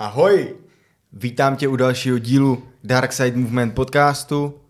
[0.00, 0.56] Ahoj!
[1.12, 4.60] Vítám tě u dalšího dílu Dark Side Movement podcastu.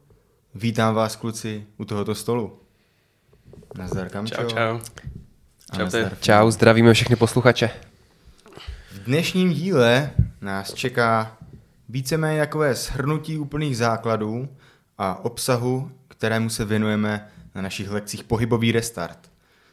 [0.54, 2.60] Vítám vás, kluci, u tohoto stolu.
[3.78, 4.34] Nazdar, Kamčo.
[4.34, 4.78] Čau, čau.
[5.70, 6.16] A Čau, nazdar.
[6.20, 7.70] Čau, zdravíme všechny posluchače.
[8.92, 11.36] V dnešním díle nás čeká
[11.88, 14.48] víceméně takové shrnutí úplných základů
[14.98, 19.29] a obsahu, kterému se věnujeme na našich lekcích Pohybový restart.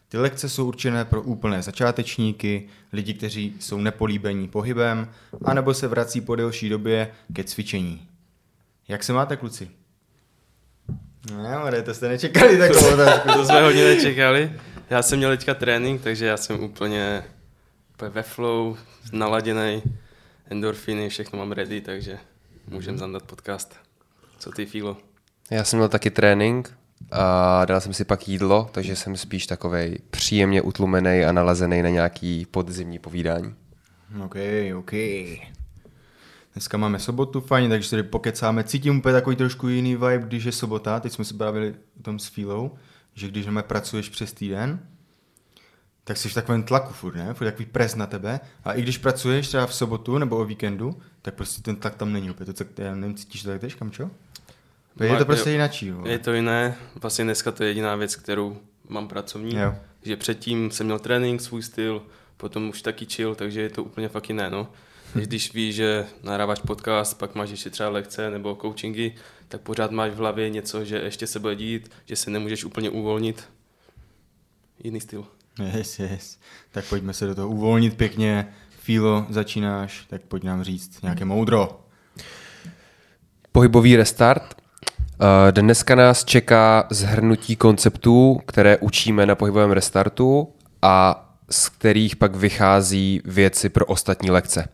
[0.10, 5.10] Ty lekce jsou určené pro úplné začátečníky, lidi, kteří jsou nepolíbení pohybem,
[5.46, 8.08] anebo se vrací po delší době ke cvičení.
[8.88, 9.70] Jak se máte, kluci?
[11.36, 13.28] Ne, more, to jste nečekali takovou otázku.
[13.34, 14.52] To jsme hodně nečekali.
[14.90, 17.24] Já jsem měl teďka trénink, takže já jsem úplně,
[17.94, 18.78] úplně ve flow,
[19.12, 19.84] naladěný,
[20.50, 22.20] endorfiny, všechno mám ready, takže
[22.68, 23.76] můžem zandat podcast.
[24.40, 24.98] Co ty, Filo?
[25.52, 26.77] Já jsem měl taky trénink
[27.12, 31.90] a dal jsem si pak jídlo, takže jsem spíš takovej příjemně utlumený a nalazený na
[31.90, 33.56] nějaký podzimní povídání.
[34.26, 34.36] OK,
[34.78, 34.92] OK.
[36.54, 38.64] Dneska máme sobotu, fajn, takže tady pokecáme.
[38.64, 41.00] Cítím úplně takový trošku jiný vibe, když je sobota.
[41.00, 42.72] Teď jsme se bavili o tom s Fílou,
[43.14, 44.80] že když nám pracuješ přes týden,
[46.04, 47.34] tak jsi v takovém tlaku furt, ne?
[47.34, 48.40] Furt takový pres na tebe.
[48.64, 52.14] A i když pracuješ třeba v sobotu nebo o víkendu, tak prostě ten tlak tam
[52.14, 52.46] není úplně.
[52.46, 54.10] To, co, já nevím, cítíš to tak tež, Kamčo?
[55.04, 56.04] Je to prostě jo.
[56.06, 58.58] Je to jiné, vlastně dneska to je jediná věc, kterou
[58.90, 59.56] mám pracovní.
[59.56, 59.76] Jo.
[60.04, 62.02] Že předtím jsem měl trénink, svůj styl,
[62.38, 64.68] potom už taky chill, takže je to úplně fakt jiné, no.
[65.16, 69.16] Než když víš, že nahráváš podcast, pak máš ještě třeba lekce nebo coachingy,
[69.48, 72.90] tak pořád máš v hlavě něco, že ještě se bude dít, že se nemůžeš úplně
[72.90, 73.50] uvolnit.
[74.84, 75.26] Jiný styl.
[75.76, 76.40] Yes, yes.
[76.72, 78.54] Tak pojďme se do toho uvolnit pěkně.
[78.80, 81.82] Fílo, začínáš, tak pojď nám říct nějaké moudro.
[83.52, 84.67] Pohybový restart.
[85.22, 90.48] Eh, Dneska nás čeká zhrnutí konceptů, které učíme na pohybovém restartu
[90.82, 94.68] a z kterých pak vychází věci pro ostatní lekce.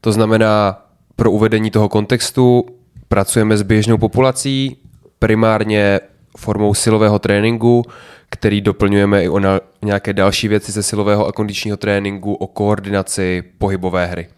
[0.00, 2.66] To znamená, pro uvedení toho kontextu
[3.08, 4.76] pracujeme s běžnou populací,
[5.18, 6.00] primárně
[6.36, 7.84] formou silového tréninku,
[8.30, 9.40] který doplňujeme i o
[9.82, 14.28] nějaké další věci ze silového a kondičního tréninku, o koordinaci pohybové hry.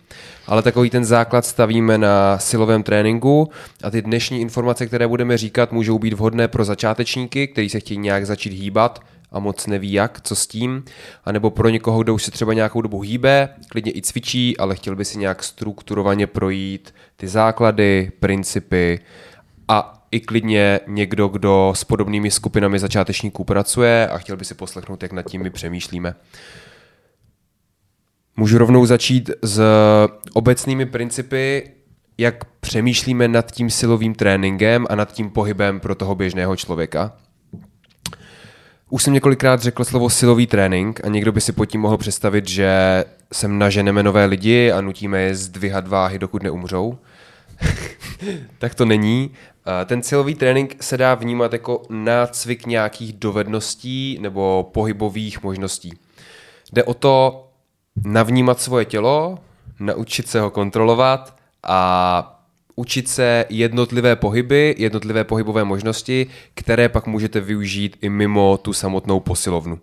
[0.50, 3.50] Ale takový ten základ stavíme na silovém tréninku
[3.83, 7.99] a ty dnešní informace, které budeme říkat, můžou být vhodné pro začátečníky, kteří se chtějí
[7.99, 9.03] nějak začít hýbat
[9.33, 10.84] a moc neví jak, co s tím,
[11.25, 14.97] anebo pro někoho, kdo už se třeba nějakou dobu hýbe, klidně i cvičí, ale chtěl
[14.97, 19.00] by si nějak strukturovaně projít ty základy, principy
[19.69, 25.03] a i klidně někdo, kdo s podobnými skupinami začátečníků pracuje a chtěl by si poslechnout,
[25.03, 26.15] jak nad tím my přemýšlíme.
[28.37, 29.61] Můžu rovnou začít s
[30.33, 31.71] obecnými principy,
[32.19, 37.13] jak přemýšlíme nad tím silovým tréninkem a nad tím pohybem pro toho běžného člověka.
[38.91, 42.49] Už jsem několikrát řekl slovo silový trénink a někdo by si pod tím mohl představit,
[42.49, 46.99] že sem naženeme nové lidi a nutíme je zdvihat váhy, dokud neumřou.
[48.59, 49.31] tak to není.
[49.87, 55.93] Ten silový trénink se dá vnímat jako nácvik nějakých dovedností nebo pohybových možností.
[56.73, 57.47] Jde o to
[58.05, 59.39] navnímat svoje tělo,
[59.81, 62.43] naučit se ho kontrolovat a
[62.77, 69.21] učit se jednotlivé pohyby, jednotlivé pohybové možnosti, které pak můžete využít i mimo tu samotnou
[69.21, 69.78] posilovnu.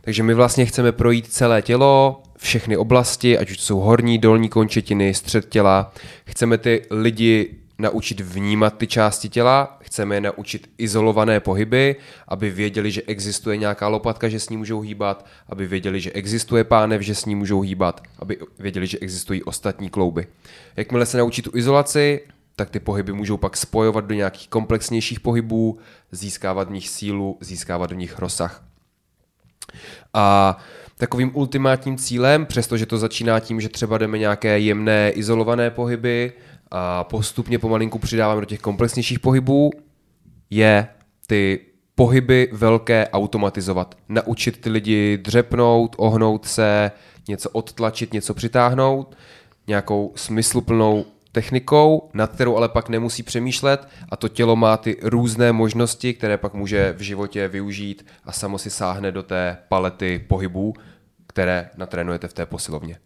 [0.00, 5.14] Takže my vlastně chceme projít celé tělo, všechny oblasti, ať už jsou horní, dolní končetiny,
[5.14, 5.92] střed těla.
[6.24, 11.96] Chceme ty lidi naučit vnímat ty části těla, chceme je naučit izolované pohyby,
[12.28, 16.64] aby věděli, že existuje nějaká lopatka, že s ní můžou hýbat, aby věděli, že existuje
[16.64, 20.26] pánev, že s ní můžou hýbat, aby věděli, že existují ostatní klouby.
[20.76, 22.20] Jakmile se naučí tu izolaci,
[22.56, 25.78] tak ty pohyby můžou pak spojovat do nějakých komplexnějších pohybů,
[26.12, 28.64] získávat v nich sílu, získávat v nich rozsah.
[30.14, 30.56] A
[30.98, 36.32] takovým ultimátním cílem, přestože to začíná tím, že třeba jdeme nějaké jemné izolované pohyby
[36.70, 39.70] a postupně pomalinku přidáváme do těch komplexnějších pohybů,
[40.50, 40.88] je
[41.26, 41.60] ty
[41.94, 43.94] pohyby velké automatizovat.
[44.08, 46.90] Naučit ty lidi dřepnout, ohnout se,
[47.28, 49.16] něco odtlačit, něco přitáhnout,
[49.66, 55.52] nějakou smysluplnou technikou, nad kterou ale pak nemusí přemýšlet a to tělo má ty různé
[55.52, 60.74] možnosti, které pak může v životě využít a samo si sáhne do té palety pohybů,
[61.26, 62.98] které natrénujete v té posilovně.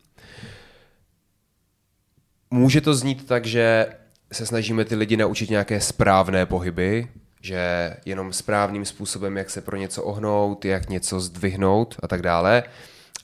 [2.50, 3.86] Může to znít tak, že
[4.32, 7.08] se snažíme ty lidi naučit nějaké správné pohyby,
[7.42, 12.62] že jenom správným způsobem, jak se pro něco ohnout, jak něco zdvihnout a tak dále,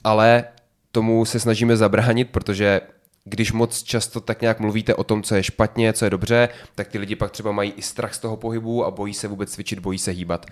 [0.05, 0.45] ale
[0.93, 2.81] tomu se snažíme zabránit, protože
[3.25, 6.89] když moc často tak nějak mluvíte o tom, co je špatně, co je dobře, tak
[6.89, 9.79] ty lidi pak třeba mají i strach z toho pohybu a bojí se vůbec cvičit,
[9.79, 10.47] bojí se hýbat.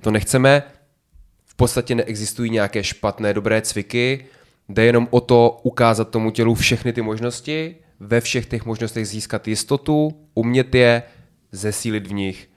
[0.00, 0.62] To nechceme,
[1.44, 4.26] v podstatě neexistují nějaké špatné, dobré cviky,
[4.68, 9.48] jde jenom o to ukázat tomu tělu všechny ty možnosti ve všech těch možnostech získat
[9.48, 11.02] jistotu, umět je,
[11.52, 12.50] zesílit v nich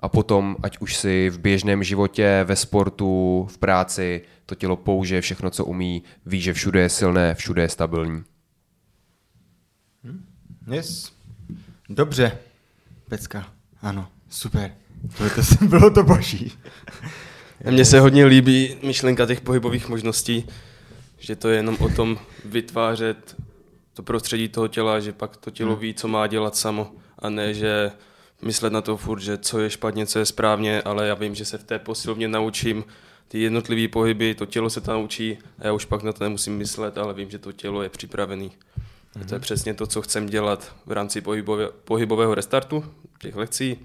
[0.00, 5.20] a potom, ať už si v běžném životě, ve sportu, v práci, to tělo použije
[5.20, 8.22] všechno, co umí, ví, že všude je silné, všude je stabilní.
[10.72, 11.12] Yes.
[11.88, 12.38] Dobře.
[13.08, 13.52] Pecka.
[13.82, 14.74] Ano, super.
[15.18, 16.52] To, je to bylo to boží.
[17.70, 20.46] Mně se hodně líbí myšlenka těch pohybových možností,
[21.18, 23.36] že to je jenom o tom vytvářet
[23.94, 25.80] to prostředí toho těla, že pak to tělo hmm.
[25.80, 27.92] ví, co má dělat samo a ne, že
[28.42, 31.44] myslet na to furt, že co je špatně, co je správně, ale já vím, že
[31.44, 32.84] se v té posilovně naučím
[33.28, 36.56] ty jednotlivé pohyby, to tělo se to naučí a já už pak na to nemusím
[36.56, 38.52] myslet, ale vím, že to tělo je připravený.
[39.16, 39.28] Mm-hmm.
[39.28, 42.84] To je přesně to, co chcem dělat v rámci pohybové, pohybového restartu,
[43.18, 43.78] těch lekcí.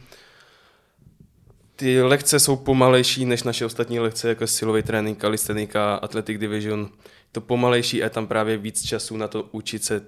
[1.75, 6.89] Ty lekce jsou pomalejší než naše ostatní lekce, jako silový trénink, kalistenika, athletic division.
[7.35, 10.01] To pomalejší a je tam právě víc času na to učit se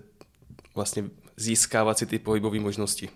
[0.76, 1.04] vlastně
[1.38, 3.10] získávat si ty pohybové možnosti.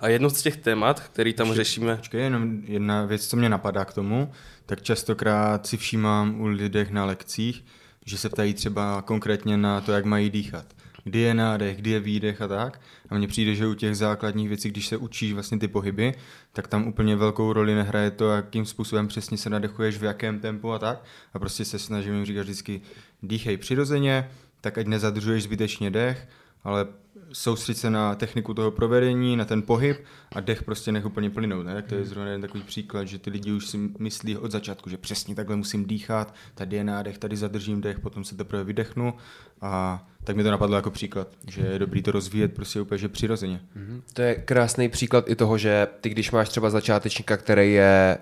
[0.00, 1.96] A jedno z těch témat, který tam Počkej, řešíme...
[1.96, 4.32] Počkej, jenom jedna věc, co mě napadá k tomu,
[4.66, 7.64] tak častokrát si všímám u lidech na lekcích,
[8.06, 10.66] že se ptají třeba konkrétně na to, jak mají dýchat.
[11.04, 12.80] Kdy je nádech, kdy je výdech a tak.
[13.08, 16.14] A mně přijde, že u těch základních věcí, když se učíš vlastně ty pohyby,
[16.52, 20.72] tak tam úplně velkou roli nehraje to, jakým způsobem přesně se nadechuješ, v jakém tempu
[20.72, 21.04] a tak.
[21.34, 22.80] A prostě se snažím říkat vždycky,
[23.22, 26.28] dýchej přirozeně, tak ať nezadržuješ zbytečně dech,
[26.64, 26.86] ale
[27.32, 31.66] soustředit se na techniku toho provedení, na ten pohyb a dech prostě nech úplně plynout.
[31.66, 31.74] Ne?
[31.74, 34.90] Tak to je zrovna jeden takový příklad, že ty lidi už si myslí od začátku,
[34.90, 39.14] že přesně takhle musím dýchat, tady je nádech, tady zadržím dech, potom se teprve vydechnu
[39.60, 43.08] a tak mi to napadlo jako příklad, že je dobrý to rozvíjet prostě úplně že
[43.08, 43.60] přirozeně.
[43.76, 44.02] Mm-hmm.
[44.12, 48.18] To je krásný příklad i toho, že ty když máš třeba začátečníka, který je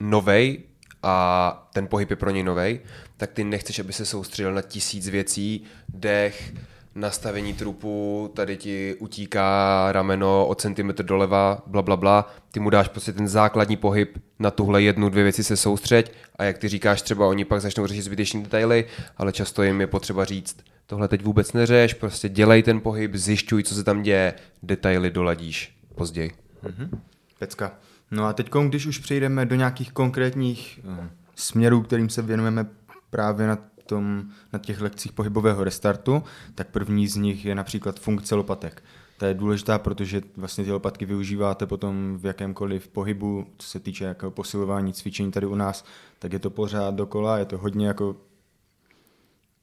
[0.00, 0.62] novej
[1.02, 2.80] a ten pohyb je pro něj novej,
[3.16, 6.54] tak ty nechceš, aby se soustředil na tisíc věcí, dech,
[6.94, 12.34] nastavení trupu, tady ti utíká rameno o centimetr doleva, bla, bla, bla.
[12.50, 16.44] Ty mu dáš prostě ten základní pohyb na tuhle jednu, dvě věci se soustřeď a
[16.44, 18.84] jak ty říkáš, třeba oni pak začnou řešit zbytečné detaily,
[19.16, 20.56] ale často jim je potřeba říct,
[20.86, 25.76] tohle teď vůbec neřeš, prostě dělej ten pohyb, zjišťuj, co se tam děje, detaily doladíš
[25.94, 26.32] později.
[26.64, 26.98] Mm-hmm.
[27.38, 27.72] Pecka.
[28.10, 30.96] No a teď, když už přejdeme do nějakých konkrétních uh,
[31.34, 32.66] směrů, kterým se věnujeme
[33.10, 36.22] právě na tom, na těch lekcích pohybového restartu,
[36.54, 38.82] tak první z nich je například funkce lopatek.
[39.18, 44.04] Ta je důležitá, protože vlastně ty lopatky využíváte potom v jakémkoliv pohybu, co se týče
[44.04, 45.84] jako posilování, cvičení tady u nás,
[46.18, 48.16] tak je to pořád dokola, je to hodně jako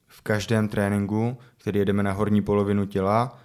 [0.06, 3.38] v každém tréninku, který jedeme na horní polovinu těla,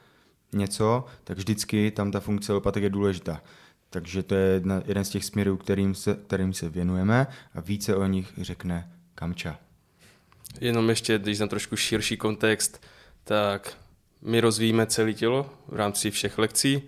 [0.54, 3.42] něco, tak vždycky tam ta funkce lopatek je důležitá.
[3.90, 7.96] Takže to je jedna, jeden z těch směrů, kterým se, kterým se věnujeme a více
[7.96, 9.67] o nich řekne Kamča.
[10.62, 12.86] Jenom ještě, když na trošku širší kontext,
[13.24, 13.78] tak
[14.22, 16.82] my rozvíjíme celé tělo v rámci všech lekcí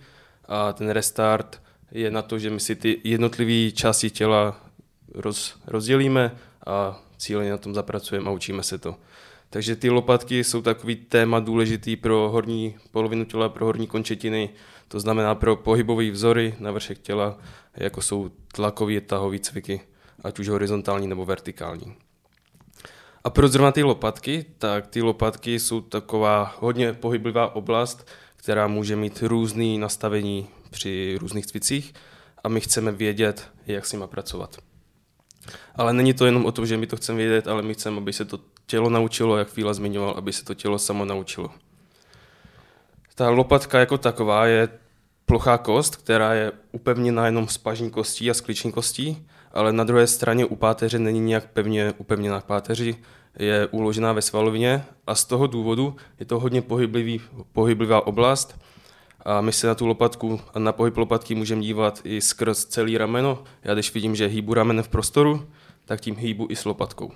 [0.45, 1.61] a ten restart
[1.91, 4.65] je na to, že my si ty jednotlivé části těla
[5.13, 6.35] roz, rozdělíme
[6.67, 8.95] a cíleně na tom zapracujeme a učíme se to.
[9.49, 14.49] Takže ty lopatky jsou takový téma důležitý pro horní polovinu těla, pro horní končetiny,
[14.87, 17.37] to znamená pro pohybové vzory na vršek těla,
[17.75, 19.81] jako jsou tlakový tahové cviky,
[20.23, 21.95] ať už horizontální nebo vertikální.
[23.23, 28.95] A pro zrovna ty lopatky, tak ty lopatky jsou taková hodně pohyblivá oblast, která může
[28.95, 31.93] mít různé nastavení při různých cvicích
[32.43, 34.57] a my chceme vědět, jak s nimi pracovat.
[35.75, 38.13] Ale není to jenom o tom, že my to chceme vědět, ale my chceme, aby
[38.13, 41.49] se to tělo naučilo, jak Fíla zmiňoval, aby se to tělo samo naučilo.
[43.15, 44.69] Ta lopatka jako taková je
[45.25, 50.07] plochá kost, která je upevněna jenom z pažní kostí a skliční kostí ale na druhé
[50.07, 52.95] straně u páteře není nějak pevně upevněná páteři,
[53.39, 58.59] je uložená ve svalovině a z toho důvodu je to hodně pohyblivý, pohyblivá oblast
[59.25, 62.97] a my se na tu lopatku a na pohyb lopatky můžeme dívat i skrz celý
[62.97, 63.43] rameno.
[63.63, 65.49] Já když vidím, že hýbu rameno v prostoru,
[65.85, 67.11] tak tím hýbu i s lopatkou.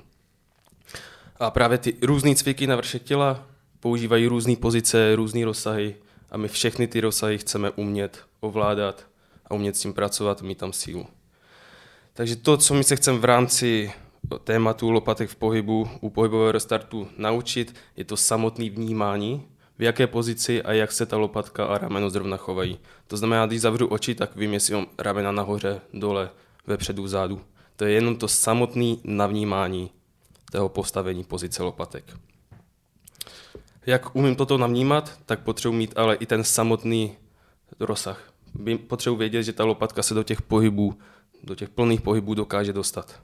[1.39, 3.47] A právě ty různé cviky na vršek těla
[3.79, 5.95] používají různé pozice, různé rozsahy
[6.31, 9.05] a my všechny ty rozsahy chceme umět ovládat
[9.45, 11.07] a umět s tím pracovat, mít tam sílu.
[12.13, 13.91] Takže to, co my se chceme v rámci
[14.43, 19.47] tématu lopatek v pohybu u pohybového restartu naučit, je to samotné vnímání,
[19.79, 22.79] v jaké pozici a jak se ta lopatka a rameno zrovna chovají.
[23.07, 26.29] To znamená, když zavřu oči, tak vím, jestli mám ramena nahoře, dole,
[26.67, 27.41] vepředu, vzadu.
[27.75, 29.91] To je jenom to samotné navnímání
[30.51, 32.03] toho postavení pozice lopatek.
[33.85, 37.17] Jak umím toto navnímat, tak potřebuji mít ale i ten samotný
[37.79, 38.33] rozsah.
[38.87, 40.97] Potřebuji vědět, že ta lopatka se do těch pohybů
[41.43, 43.21] do těch plných pohybů dokáže dostat.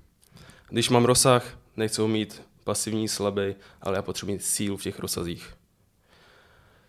[0.70, 5.54] Když mám rozsah, nechci mít pasivní, slabý, ale já potřebuji mít sílu v těch rozsazích.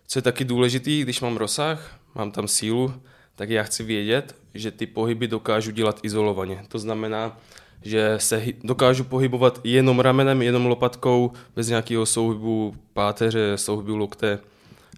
[0.06, 2.94] Co je taky důležitý, když mám rozsah, mám tam sílu,
[3.34, 6.64] tak já chci vědět, že ty pohyby dokážu dělat izolovaně.
[6.68, 7.38] To znamená,
[7.82, 14.38] že se dokážu pohybovat jenom ramenem, jenom lopatkou, bez nějakého souhybu páteře, souhybu lokte,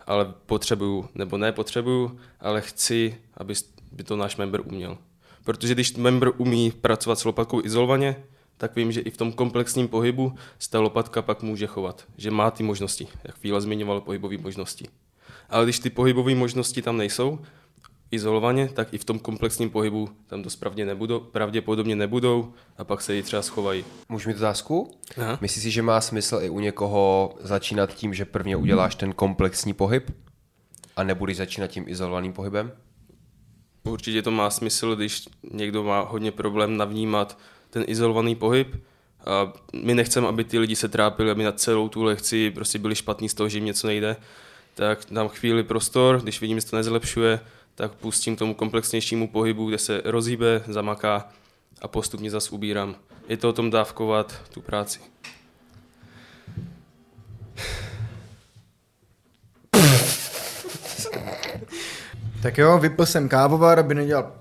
[0.06, 3.54] ale potřebuju, nebo ne potřebuju, ale chci, aby
[3.92, 4.98] by to náš member uměl.
[5.44, 8.16] Protože když member umí pracovat s lopatkou izolovaně,
[8.56, 12.30] tak vím, že i v tom komplexním pohybu se ta lopatka pak může chovat, že
[12.30, 14.88] má ty možnosti, jak Fíla zmiňoval pohybové možnosti.
[15.48, 17.38] Ale když ty pohybové možnosti tam nejsou,
[18.12, 23.00] izolovaně, tak i v tom komplexním pohybu tam dost pravdě nebudou, pravděpodobně nebudou a pak
[23.00, 23.84] se ji třeba schovají.
[24.08, 24.90] Můžu mít otázku?
[25.16, 25.38] Aha.
[25.40, 29.72] Myslíš si, že má smysl i u někoho začínat tím, že prvně uděláš ten komplexní
[29.72, 30.10] pohyb
[30.96, 32.72] a nebudeš začínat tím izolovaným pohybem?
[33.84, 37.38] Určitě to má smysl, když někdo má hodně problém navnímat
[37.70, 38.82] ten izolovaný pohyb.
[39.26, 42.94] A my nechceme, aby ty lidi se trápili, aby na celou tu lekci prostě byli
[42.94, 44.16] špatní z toho, že jim něco nejde.
[44.74, 47.40] Tak dám chvíli prostor, když vidím, že to nezlepšuje,
[47.74, 51.28] tak pustím tomu komplexnějšímu pohybu, kde se rozhýbe, zamaká
[51.82, 52.96] a postupně zase ubírám.
[53.28, 55.00] Je to o tom dávkovat tu práci.
[62.42, 64.32] Tak jo, vypil jsem kávovar, aby nedělal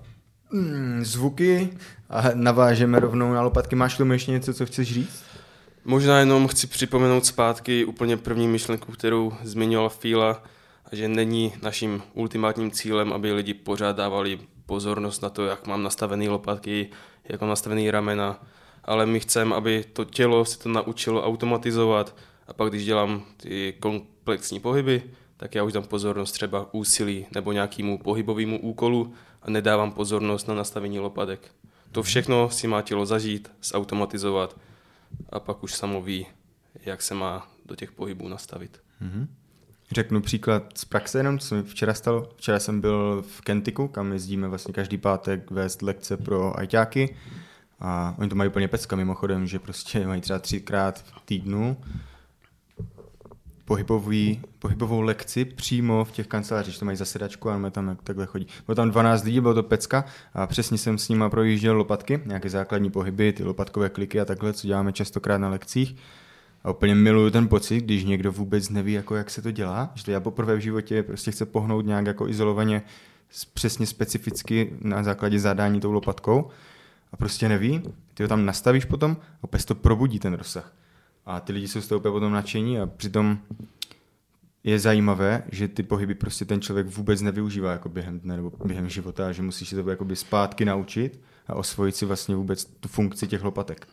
[0.51, 1.69] mm, zvuky
[2.09, 3.75] a navážeme rovnou na lopatky.
[3.75, 5.23] Máš tu ještě něco, co chceš říct?
[5.85, 10.43] Možná jenom chci připomenout zpátky úplně první myšlenku, kterou zmiňoval Fíla,
[10.91, 16.29] že není naším ultimátním cílem, aby lidi pořád dávali pozornost na to, jak mám nastavený
[16.29, 16.89] lopatky,
[17.29, 18.43] jak mám nastavený ramena,
[18.85, 22.15] ale my chceme, aby to tělo se to naučilo automatizovat
[22.47, 25.03] a pak, když dělám ty komplexní pohyby,
[25.41, 30.53] tak já už dám pozornost třeba úsilí nebo nějakému pohybovému úkolu a nedávám pozornost na
[30.55, 31.51] nastavení lopatek.
[31.91, 34.57] To všechno si má tělo zažít, zautomatizovat
[35.29, 36.27] a pak už samo ví,
[36.85, 38.81] jak se má do těch pohybů nastavit.
[39.01, 39.27] Mm-hmm.
[39.91, 42.29] Řeknu příklad z praxe jenom, co mi včera stalo.
[42.35, 47.15] Včera jsem byl v Kentiku, kam jezdíme vlastně každý pátek vést lekce pro ajťáky.
[47.79, 51.77] A oni to mají úplně pecka mimochodem, že prostě mají třeba třikrát v týdnu
[53.71, 58.47] pohybový, pohybovou lekci přímo v těch kancelářích, to mají zasedačku a tam jak takhle chodí.
[58.65, 62.49] Bylo tam 12 lidí, bylo to pecka a přesně jsem s nima projížděl lopatky, nějaké
[62.49, 65.95] základní pohyby, ty lopatkové kliky a takhle, co děláme častokrát na lekcích.
[66.63, 70.03] A úplně miluju ten pocit, když někdo vůbec neví, jako jak se to dělá, že
[70.03, 72.81] to já poprvé v životě prostě chce pohnout nějak jako izolovaně,
[73.53, 76.49] přesně specificky na základě zadání tou lopatkou
[77.11, 77.81] a prostě neví,
[78.13, 80.73] ty ho tam nastavíš potom a opět to probudí ten rozsah.
[81.31, 83.39] A ty lidi jsou z toho úplně potom nadšení a přitom
[84.63, 88.89] je zajímavé, že ty pohyby prostě ten člověk vůbec nevyužívá jako během dne nebo během
[88.89, 93.27] života, že musí si to jakoby zpátky naučit a osvojit si vlastně vůbec tu funkci
[93.27, 93.87] těch lopatek.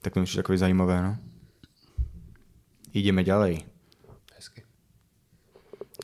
[0.00, 1.16] Tak to je takový zajímavé, no.
[2.94, 3.64] Jdeme ďalej.
[4.36, 4.62] Hezky.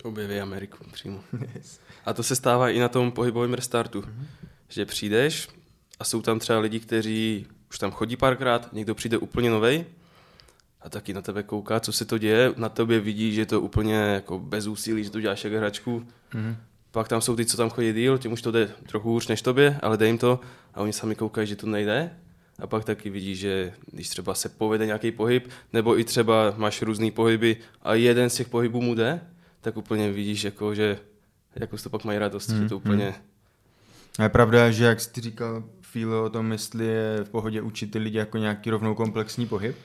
[0.02, 1.20] Objeví Ameriku přímo.
[1.54, 1.80] Yes.
[2.04, 4.26] A to se stává i na tom pohybovém restartu, mm-hmm.
[4.68, 5.48] že přijdeš
[5.98, 9.84] a jsou tam třeba lidi, kteří už tam chodí párkrát, někdo přijde úplně novej
[10.86, 13.60] a taky na tebe kouká, co se to děje, na tobě vidí, že je to
[13.60, 16.06] úplně jako bez úsilí, že to děláš jako hračku.
[16.32, 16.56] Mm-hmm.
[16.90, 19.42] Pak tam jsou ty, co tam chodí díl, těm už to jde trochu hůř než
[19.42, 20.40] tobě, ale dej jim to
[20.74, 22.10] a oni sami koukají, že to nejde
[22.58, 26.82] a pak taky vidíš, že když třeba se povede nějaký pohyb, nebo i třeba máš
[26.82, 29.20] různé pohyby a jeden z těch pohybů mu jde,
[29.60, 30.98] tak úplně vidíš, jako, že
[31.56, 33.04] jako to pak mají radost, hmm, že to hmm, úplně...
[33.04, 33.14] Hmm.
[34.18, 37.90] A je pravda, že jak jsi říkal Fíle o tom, jestli je v pohodě učit
[37.90, 39.76] ty lidi jako nějaký rovnou komplexní pohyb,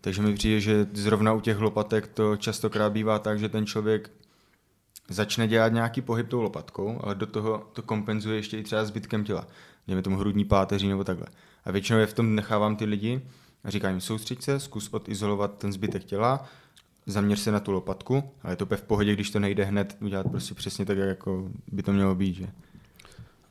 [0.00, 4.10] takže mi přijde, že zrovna u těch lopatek to častokrát bývá tak, že ten člověk
[5.08, 9.24] začne dělat nějaký pohyb tou lopatkou, ale do toho to kompenzuje ještě i třeba zbytkem
[9.24, 9.46] těla.
[9.86, 11.26] Dejme tomu hrudní páteří nebo takhle.
[11.64, 13.20] A většinou je v tom nechávám ty lidi
[13.64, 16.44] a říkám jim, soustřeď se, zkus odizolovat ten zbytek těla,
[17.06, 20.26] zaměř se na tu lopatku, ale je to v pohodě, když to nejde hned udělat
[20.30, 22.48] prostě přesně tak, jako by to mělo být, že?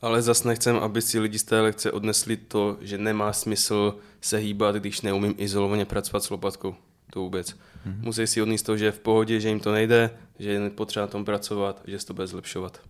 [0.01, 4.37] Ale zas nechcem, aby si lidi z té lekce odnesli to, že nemá smysl se
[4.37, 6.75] hýbat, když neumím izolovaně pracovat s lopatkou.
[7.11, 7.51] To vůbec.
[7.51, 8.01] Mm-hmm.
[8.01, 11.05] Musí si odníst to, že je v pohodě, že jim to nejde, že je potřeba
[11.05, 12.81] na tom pracovat, že se to bude zlepšovat.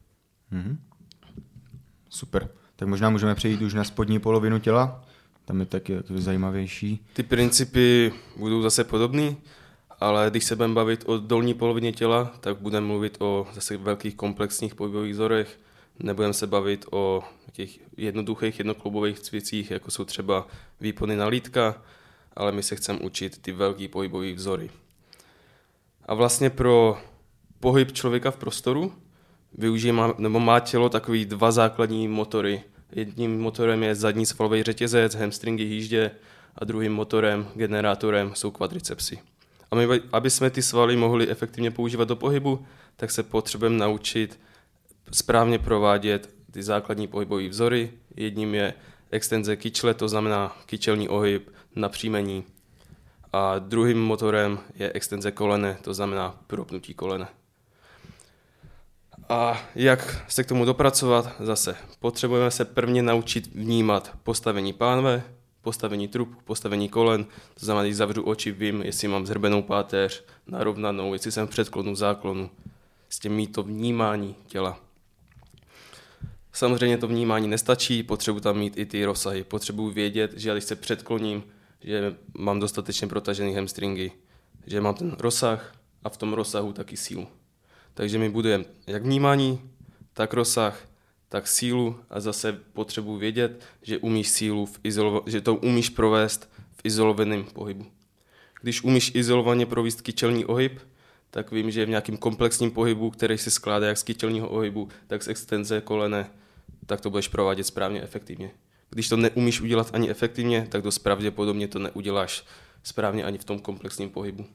[0.54, 0.78] Mm-hmm.
[2.10, 2.50] Super.
[2.75, 5.04] Tak možná můžeme přejít už na spodní polovinu těla.
[5.46, 7.06] Tam je taky zajímavější.
[7.13, 9.38] Ty principy budou zase podobný,
[10.00, 14.16] ale když se budeme bavit o dolní polovině těla, tak budeme mluvit o zase velkých
[14.16, 15.60] komplexních pohybových vzorech.
[16.00, 20.48] Nebudeme se bavit o těch jednoduchých jednoklubových cvicích, jako jsou třeba
[20.82, 21.82] výpony na lítka,
[22.36, 24.70] ale my se chceme učit ty velký pohybové vzory.
[26.06, 26.98] A vlastně pro
[27.60, 28.94] pohyb člověka v prostoru
[29.58, 32.63] využívá, nebo má tělo takový dva základní motory.
[32.91, 36.12] Jedním motorem je zadní svalový řetězec, hamstringy, jíždě
[36.56, 39.20] a druhým motorem, generátorem jsou kvadricepsy.
[39.72, 42.65] A my, aby jsme ty svaly mohli efektivně používat do pohybu,
[42.96, 44.39] tak se potřebujeme naučit
[45.12, 47.92] správně provádět ty základní pohybové vzory.
[48.16, 48.74] Jedním je
[49.12, 52.44] extenze kyčle, to znamená kyčelní ohyb, napřímení.
[53.34, 57.28] A druhým motorem je extenze kolene, to znamená propnutí kolene.
[59.30, 61.36] A jak se k tomu dopracovat?
[61.39, 65.24] Zase potřebujeme se prvně naučit vnímat postavení pánve,
[65.62, 67.24] postavení trup, postavení kolen,
[67.60, 71.96] to znamená, když zavřu oči, vím, jestli mám zhrbenou páteř, narovnanou, jestli jsem v předklonu,
[71.96, 72.50] záklonu.
[73.10, 74.80] S tím mít to vnímání těla.
[76.60, 79.44] Samozřejmě to vnímání nestačí, potřebuji tam mít i ty rozsahy.
[79.44, 81.44] Potřebuji vědět, že když se předkloním,
[81.82, 84.12] že mám dostatečně protažený hamstringy,
[84.68, 87.28] že mám ten rozsah a v tom rozsahu taky sílu.
[87.94, 89.62] Takže my budujeme jak vnímání,
[90.13, 90.88] tak rozsah,
[91.30, 96.50] tak sílu a zase potřebuji vědět, že umíš sílu, v izolova- že to umíš provést
[96.72, 97.86] v izolovaném pohybu.
[98.62, 100.80] Když umíš izolovaně provést kyčelní ohyb,
[101.32, 105.24] tak vím, že v nějakém komplexním pohybu, který se skládá jak z kyčelního ohybu, tak
[105.24, 106.30] z extenze kolene,
[106.89, 108.51] tak to budeš provádět správně efektivně.
[108.89, 112.46] Když to neumíš udělat ani efektivně, tak dost pravděpodobně to neuděláš
[112.84, 114.46] správně ani v tom komplexním pohybu.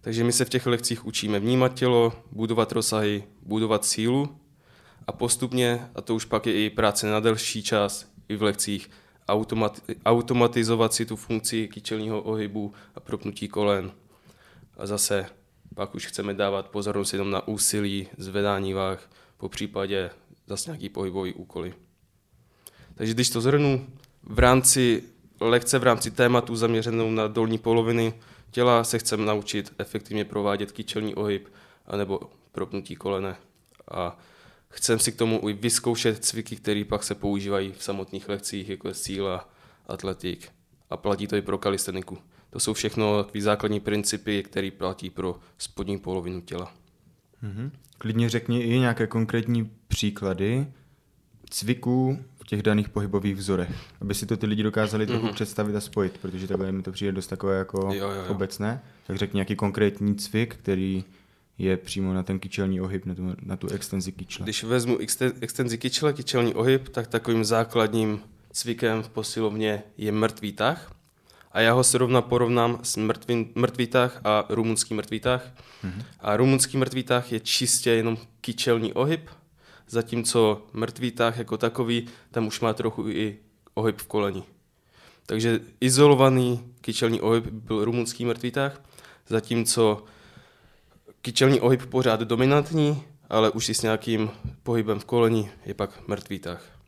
[0.00, 4.38] Takže my se v těch lekcích učíme vnímat tělo, budovat rozsahy, budovat sílu
[5.06, 8.90] a postupně, a to už pak je i práce na delší čas, i v lekcích,
[9.28, 13.92] automati- automatizovat si tu funkci kyčelního ohybu a propnutí kolen.
[14.76, 15.26] A zase
[15.74, 20.10] pak už chceme dávat pozornost jenom na úsilí, zvedání váh, po případě
[20.46, 21.74] zase nějaký pohybový úkoly.
[22.94, 23.86] Takže když to zhrnu,
[24.22, 25.02] v rámci
[25.40, 28.14] lekce, v rámci tématu zaměřenou na dolní poloviny
[28.50, 31.48] těla se chceme naučit efektivně provádět kyčelní ohyb
[31.86, 32.20] anebo
[32.52, 33.36] propnutí kolene.
[33.90, 34.18] A
[34.68, 38.88] chceme si k tomu i vyzkoušet cviky, které pak se používají v samotných lekcích, jako
[38.88, 39.48] je síla,
[39.86, 40.48] atletik.
[40.90, 42.18] A platí to i pro kalisteniku.
[42.50, 46.74] To jsou všechno takový základní principy, které platí pro spodní polovinu těla.
[47.42, 47.70] Mhm.
[47.98, 50.66] Klidně řekni i nějaké konkrétní příklady
[51.50, 55.34] cviků v těch daných pohybových vzorech, aby si to ty lidi dokázali trochu Mhm.
[55.34, 58.24] představit a spojit, protože takhle mi to přijde dost takové jako Jo, jo, jo.
[58.28, 58.82] obecné.
[59.06, 61.04] Tak řekni nějaký konkrétní cvik, který
[61.58, 64.44] je přímo na ten kyčelní ohyb, na tu, na tu extenzi kyčle.
[64.44, 68.20] Když vezmu exte- extenzi kyčle, kyčelní ohyb, tak takovým základním
[68.52, 70.92] cvikem v posilovně je mrtvý tah.
[71.52, 75.52] A já ho srovna porovnám s mrtvý, mrtvý tah a rumunský mrtvý tah.
[75.84, 76.04] Mm-hmm.
[76.20, 79.20] A rumunský mrtvý tah je čistě jenom kyčelní ohyb,
[79.88, 83.38] zatímco mrtvý tah jako takový, tam už má trochu i
[83.74, 84.42] ohyb v koleni.
[85.26, 88.82] Takže izolovaný kyčelní ohyb byl rumunský mrtvý tah,
[89.28, 90.04] zatímco
[91.22, 94.30] kyčelní ohyb pořád dominantní, ale už i s nějakým
[94.62, 96.81] pohybem v koleni je pak mrtvý tah.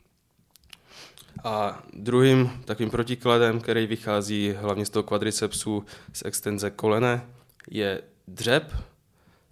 [1.44, 7.26] A druhým takovým protikladem, který vychází hlavně z toho kvadricepsu z extenze kolene,
[7.70, 8.72] je dřep.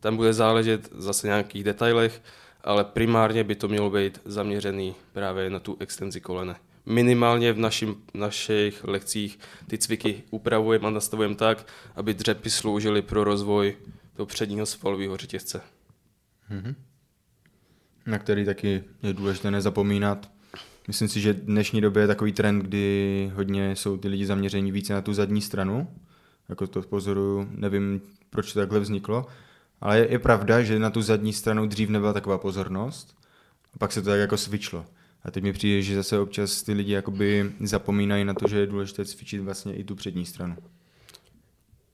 [0.00, 2.22] Tam bude záležet zase nějakých detailech,
[2.64, 6.56] ale primárně by to mělo být zaměřený právě na tu extenzi kolene.
[6.86, 13.24] Minimálně v našim, našich lekcích ty cviky upravujeme a nastavujeme tak, aby dřepy sloužily pro
[13.24, 13.76] rozvoj
[14.16, 15.60] toho předního svalového řetězce.
[18.06, 20.30] na který taky je důležité nezapomínat.
[20.88, 24.72] Myslím si, že v dnešní době je takový trend, kdy hodně jsou ty lidi zaměření
[24.72, 25.88] více na tu zadní stranu.
[26.48, 29.26] Jako to pozoruju, nevím, proč to takhle vzniklo.
[29.80, 33.16] Ale je, je pravda, že na tu zadní stranu dřív nebyla taková pozornost.
[33.74, 34.86] A pak se to tak jako svičlo.
[35.24, 38.66] A teď mi přijde, že zase občas ty lidi jakoby zapomínají na to, že je
[38.66, 40.56] důležité cvičit vlastně i tu přední stranu.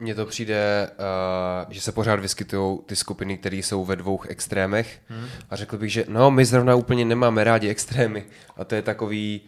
[0.00, 5.00] Mně to přijde, uh, že se pořád vyskytují ty skupiny, které jsou ve dvou extrémech
[5.08, 5.26] hmm.
[5.50, 8.24] a řekl bych, že no, my zrovna úplně nemáme rádi extrémy
[8.56, 9.40] a to je takový,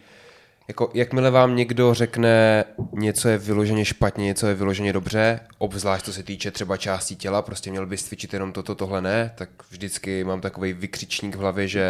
[0.67, 6.13] jako jakmile vám někdo řekne něco je vyloženě špatně, něco je vyloženě dobře, obzvlášť co
[6.13, 10.23] se týče třeba částí těla, prostě měl bys cvičit jenom toto, tohle ne, tak vždycky
[10.23, 11.85] mám takový vykřičník v hlavě, že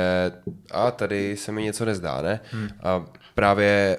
[0.71, 2.39] a tady se mi něco nezdá, ne?
[2.52, 2.69] Hmm.
[2.84, 3.97] A právě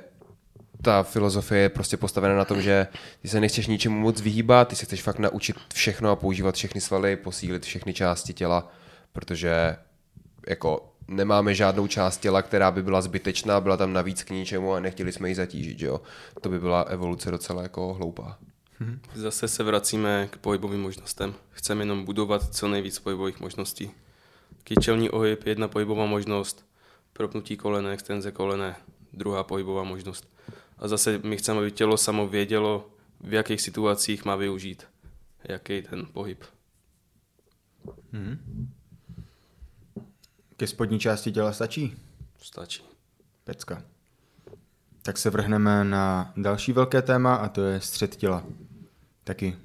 [0.83, 2.87] ta filozofie je prostě postavena na tom, že
[3.23, 6.81] ty se nechceš ničemu moc vyhýbat, ty se chceš fakt naučit všechno a používat všechny
[6.81, 8.73] svaly, posílit všechny části těla,
[9.13, 9.77] protože
[10.49, 14.81] jako nemáme žádnou část těla, která by byla zbytečná, byla tam navíc k ničemu a
[14.81, 16.01] nechtěli jsme ji zatížit, že jo.
[16.41, 18.39] To by byla evoluce docela jako hloupá.
[19.15, 21.35] Zase se vracíme k pohybovým možnostem.
[21.51, 23.91] Chceme jenom budovat co nejvíc pohybových možností.
[24.65, 26.67] Kyčelní ohyb, jedna pohybová možnost,
[27.13, 28.77] propnutí kolene, extenze kolene,
[29.13, 30.29] druhá pohybová možnost.
[30.83, 32.91] A zase my chceme, aby tělo samo vědělo,
[33.21, 34.83] v jakých situacích má využít,
[35.45, 36.45] jaký ten pohyb.
[40.57, 41.97] Ke spodní části těla stačí?
[42.43, 42.83] Stačí.
[43.45, 43.83] Pecka.
[45.03, 48.45] Tak se vrhneme na další velké téma a to je střed těla.
[49.25, 49.57] Taky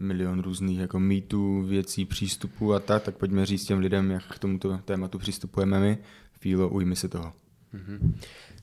[0.00, 4.38] milion různých jako mýtů, věcí, přístupů a tak, tak pojďme říct těm lidem, jak k
[4.38, 5.98] tomuto tématu přistupujeme my.
[6.40, 7.32] Fílo, ujmi se toho.
[7.76, 8.14] Mm-hmm.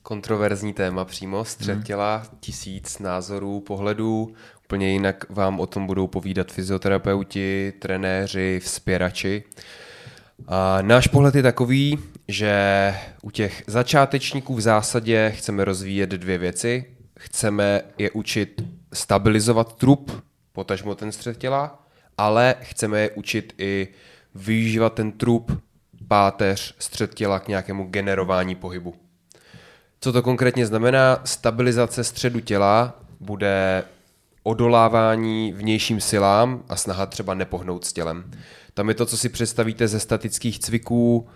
[0.02, 1.82] Kontroverzní téma přímo, střed mm.
[1.82, 9.44] těla, tisíc názorů, pohledů, úplně jinak vám o tom budou povídat fyzioterapeuti, trenéři, vzpěrači.
[10.46, 11.98] A náš pohled je takový,
[12.28, 16.84] že u těch začátečníků v zásadě chceme rozvíjet dvě věci.
[17.18, 21.86] Chceme je učit stabilizovat trup, potažmo ten střed těla,
[22.18, 23.88] ale chceme je učit i
[24.34, 25.62] využívat ten trup,
[26.08, 29.03] páteř, střed těla k nějakému generování pohybu.
[30.04, 31.20] Co to konkrétně znamená?
[31.24, 33.84] Stabilizace středu těla bude
[34.42, 38.30] odolávání vnějším silám a snaha třeba nepohnout s tělem.
[38.74, 41.28] Tam je to, co si představíte ze statických cviků,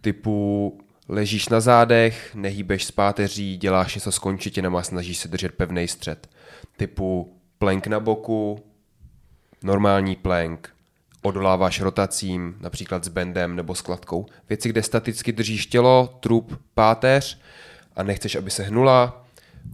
[0.00, 0.78] typu
[1.08, 5.88] ležíš na zádech, nehýbeš s páteří, děláš něco s končetinama a snažíš se držet pevný
[5.88, 6.30] střed.
[6.76, 8.64] Typu plank na boku,
[9.62, 10.70] normální plank,
[11.22, 14.26] odoláváš rotacím, například s bendem nebo s kladkou.
[14.48, 17.38] Věci, kde staticky držíš tělo, trup, páteř
[17.98, 19.24] a nechceš, aby se hnula,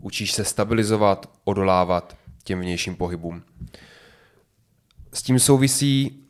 [0.00, 3.42] učíš se stabilizovat, odolávat těm vnějším pohybům.
[5.12, 6.24] S tím souvisí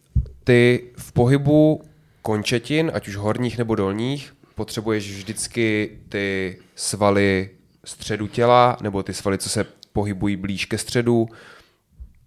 [0.44, 1.82] ty v pohybu
[2.22, 7.50] končetin, ať už horních nebo dolních, potřebuješ vždycky ty svaly
[7.84, 11.28] středu těla, nebo ty svaly, co se pohybují blíž ke středu,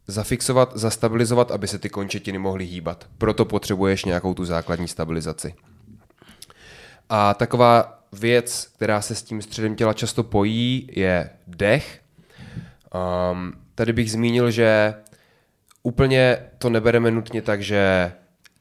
[0.08, 3.08] zafixovat, zastabilizovat, aby se ty končetiny mohly hýbat.
[3.18, 5.56] Proto potřebuješ nějakou tu základní stabilizaci.
[7.10, 12.02] A taková věc, která se s tím středem těla často pojí, je dech.
[13.32, 14.94] Um, tady bych zmínil, že
[15.84, 18.12] úplně to nebereme nutně tak, že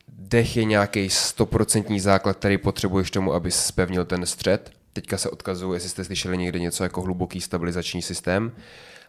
[0.09, 4.71] dech je nějaký stoprocentní základ, který potřebuješ tomu, aby spevnil ten střed.
[4.93, 8.53] Teďka se odkazuju, jestli jste slyšeli někde něco jako hluboký stabilizační systém.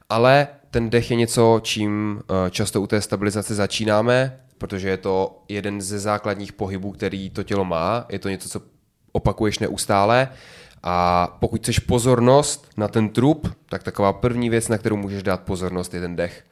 [0.09, 5.43] Ale ten dech je něco, čím eh, často u té stabilizace začínáme, protože je to
[5.49, 8.05] jeden ze základních pohybů, který to tělo má.
[8.09, 8.61] Je to něco, co
[9.17, 10.29] opakuješ neustále.
[10.83, 15.41] A pokud chceš pozornost na ten trup, tak taková první věc, na kterou můžeš dát
[15.41, 16.43] pozornost, je ten dech.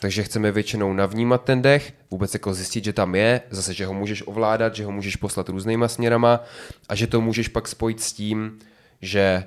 [0.00, 3.94] Takže chceme většinou navnímat ten dech, vůbec jako zjistit, že tam je, zase, že ho
[3.94, 6.40] můžeš ovládat, že ho můžeš poslat různýma směrama
[6.88, 8.58] a že to můžeš pak spojit s tím,
[9.02, 9.44] že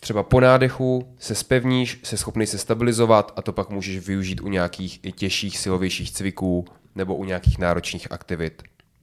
[0.00, 4.48] třeba po nádechu se spevníš, se schopný se stabilizovat a to pak můžeš využít u
[4.48, 8.62] nějakých i těžších, silovějších cviků nebo u nějakých náročných aktivit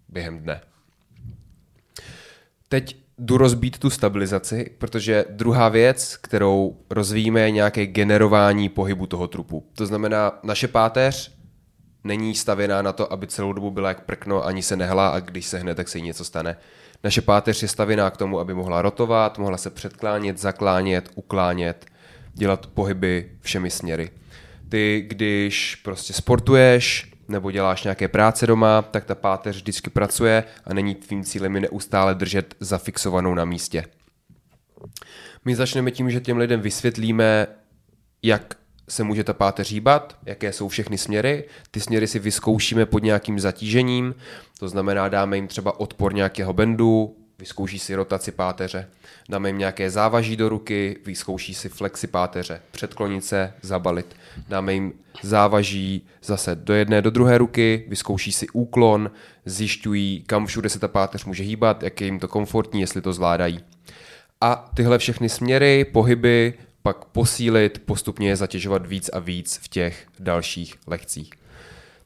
[0.10, 0.62] během dne.
[2.76, 9.28] Teď jdu rozbít tu stabilizaci, protože druhá věc, kterou rozvíjíme, je nějaké generování pohybu toho
[9.28, 9.66] trupu.
[9.74, 11.32] To znamená, naše páteř
[12.04, 15.46] není stavěná na to, aby celou dobu byla jak prkno, ani se nehla a když
[15.46, 16.58] se hne, tak se jí něco stane.
[17.04, 21.86] Naše páteř je stavěná k tomu, aby mohla rotovat, mohla se předklánět, zaklánět, uklánět,
[22.34, 24.12] dělat pohyby všemi směry.
[24.70, 30.74] Ty, když prostě sportuješ, nebo děláš nějaké práce doma, tak ta páteř vždycky pracuje a
[30.74, 33.86] není tvým cílem je neustále držet zafixovanou na místě.
[35.46, 37.48] My začneme tím, že těm lidem vysvětlíme,
[38.24, 38.56] jak
[38.90, 41.44] se může ta páteř hýbat, jaké jsou všechny směry.
[41.72, 44.16] Ty směry si vyzkoušíme pod nějakým zatížením,
[44.60, 48.88] to znamená dáme jim třeba odpor nějakého bendu, vyzkouší si rotaci páteře,
[49.30, 54.16] dáme jim nějaké závaží do ruky, vyzkouší si flexi páteře, předklonit se, zabalit,
[54.48, 59.12] dáme jim závaží zase do jedné, do druhé ruky, vyzkouší si úklon,
[59.46, 63.14] zjišťují, kam všude se ta páteř může hýbat, jak je jim to komfortní, jestli to
[63.14, 63.60] zvládají.
[64.42, 70.08] A tyhle všechny směry, pohyby pak posílit, postupně je zatěžovat víc a víc v těch
[70.20, 71.30] dalších lekcích.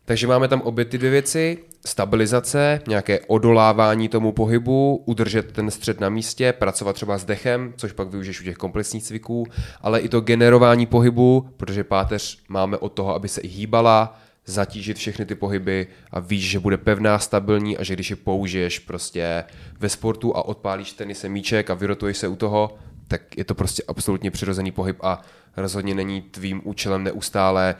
[0.05, 1.57] Takže máme tam obě ty dvě věci,
[1.89, 7.91] stabilizace, nějaké odolávání tomu pohybu, udržet ten střed na místě, pracovat třeba s dechem, což
[7.91, 9.45] pak využiješ u těch komplexních cviků,
[9.81, 14.97] ale i to generování pohybu, protože páteř máme od toho, aby se i hýbala, zatížit
[14.97, 19.43] všechny ty pohyby a víš, že bude pevná, stabilní a že když je použiješ prostě
[19.79, 23.83] ve sportu a odpálíš tenise míček a vyrotuješ se u toho, tak je to prostě
[23.87, 25.21] absolutně přirozený pohyb a
[25.57, 27.75] rozhodně není tvým účelem neustále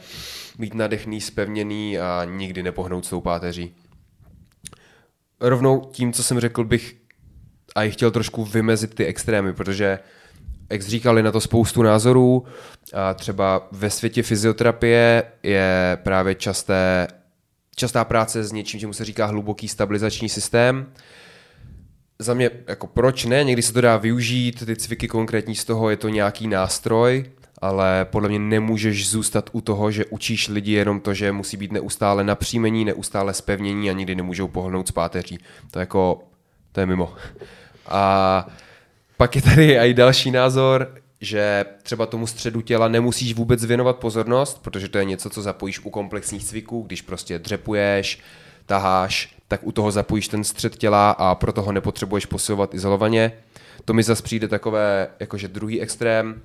[0.58, 3.74] být nadechný, spevněný a nikdy nepohnout s tou páteří.
[5.40, 6.96] Rovnou tím, co jsem řekl, bych
[7.74, 9.98] a chtěl trošku vymezit ty extrémy, protože
[10.70, 12.44] jak říkali na to spoustu názorů.
[12.94, 17.06] A třeba ve světě fyzioterapie je právě časté,
[17.76, 20.86] častá práce s něčím, čemu se říká hluboký stabilizační systém,
[22.18, 25.90] za mě, jako proč ne, někdy se to dá využít, ty cviky konkrétní z toho,
[25.90, 27.24] je to nějaký nástroj,
[27.60, 31.72] ale podle mě nemůžeš zůstat u toho, že učíš lidi jenom to, že musí být
[31.72, 35.38] neustále napřímení, neustále spevnění a nikdy nemůžou pohnout z páteří.
[35.70, 36.22] To jako,
[36.72, 37.14] to je mimo.
[37.86, 38.46] A
[39.16, 44.62] pak je tady i další názor, že třeba tomu středu těla nemusíš vůbec věnovat pozornost,
[44.62, 48.20] protože to je něco, co zapojíš u komplexních cviků, když prostě dřepuješ,
[48.66, 53.32] taháš, tak u toho zapojíš ten střed těla a proto ho nepotřebuješ posilovat izolovaně.
[53.84, 56.42] To mi zase přijde takové, jakože druhý extrém.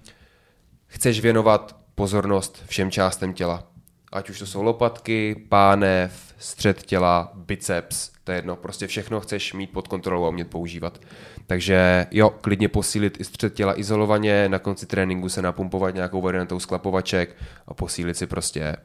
[0.88, 3.68] Chceš věnovat pozornost všem částem těla.
[4.12, 8.56] Ať už to jsou lopatky, pánev, střed těla, biceps, to je jedno.
[8.56, 11.02] Prostě všechno chceš mít pod kontrolou a umět používat.
[11.48, 16.60] Takže jo, klidně posílit i střed těla izolovaně, na konci tréninku se napumpovat nějakou variantou
[16.60, 17.36] sklapovaček
[17.68, 18.76] a posílit si prostě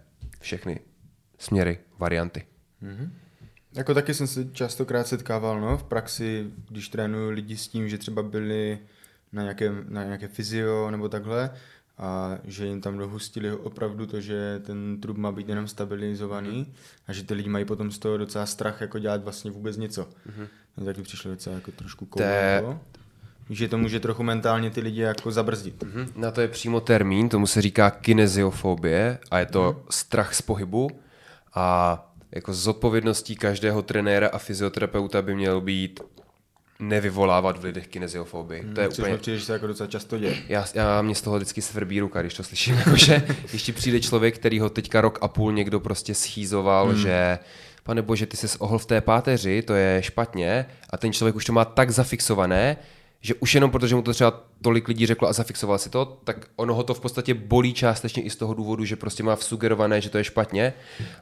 [0.40, 0.80] všechny
[1.38, 2.46] směry, varianty.
[2.82, 3.10] Mm-hmm.
[3.72, 7.98] Jako taky jsem se častokrát setkával no, v praxi, když trénuju lidi s tím, že
[7.98, 8.78] třeba byli
[9.32, 11.50] na nějaké, na nějaké fyzio nebo takhle
[12.00, 16.72] a že jim tam dohustili opravdu to, že ten trup má být jenom stabilizovaný
[17.06, 20.02] a že ty lidi mají potom z toho docela strach jako dělat vlastně vůbec něco.
[20.02, 20.46] Mm-hmm.
[20.74, 22.80] To taky přišlo docela jako trošku koumalo.
[23.50, 25.82] Že to může trochu mentálně ty lidi jako zabrzdit.
[25.82, 26.08] Mm-hmm.
[26.16, 29.82] Na to je přímo termín, tomu se říká kineziofobie a je to mm-hmm.
[29.90, 30.90] strach z pohybu
[31.54, 36.00] a jako zodpovědností každého trenéra a fyzioterapeuta by měl být
[36.80, 38.62] nevyvolávat v lidech kineziofobii.
[38.62, 39.16] Hmm, to je což úplně...
[39.16, 40.36] přijde, že se jako docela často děje.
[40.48, 42.74] Já, já mě z toho vždycky svrbí ruka, když to slyším.
[42.86, 46.96] Jakože, když ti přijde člověk, který ho teďka rok a půl někdo prostě schýzoval, hmm.
[46.96, 47.38] že
[47.82, 51.44] pane bože, ty jsi ohl v té páteři, to je špatně a ten člověk už
[51.44, 52.76] to má tak zafixované,
[53.20, 56.46] že už jenom protože mu to třeba tolik lidí řeklo a zafixoval si to, tak
[56.56, 60.00] ono ho to v podstatě bolí částečně i z toho důvodu, že prostě má vsugerované,
[60.00, 60.72] že to je špatně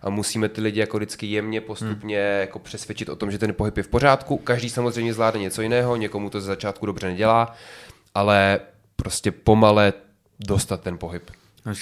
[0.03, 2.41] a musíme ty lidi jako vždycky jemně postupně hmm.
[2.41, 4.37] jako přesvědčit o tom, že ten pohyb je v pořádku.
[4.37, 7.55] Každý samozřejmě zvládne něco jiného, někomu to ze začátku dobře nedělá,
[8.15, 8.61] ale
[8.97, 9.93] prostě pomale
[10.41, 11.31] dostat ten pohyb.